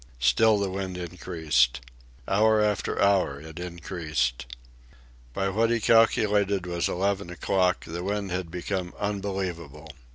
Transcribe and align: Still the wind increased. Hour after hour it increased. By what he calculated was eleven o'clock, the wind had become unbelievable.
Still 0.19 0.57
the 0.57 0.71
wind 0.71 0.97
increased. 0.97 1.79
Hour 2.27 2.59
after 2.59 2.99
hour 2.99 3.39
it 3.39 3.59
increased. 3.59 4.47
By 5.31 5.49
what 5.49 5.69
he 5.69 5.79
calculated 5.79 6.65
was 6.65 6.89
eleven 6.89 7.29
o'clock, 7.29 7.85
the 7.85 8.03
wind 8.03 8.31
had 8.31 8.49
become 8.49 8.95
unbelievable. 8.97 9.89